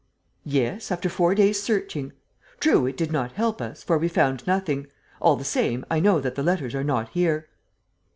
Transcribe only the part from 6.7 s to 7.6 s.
are not here."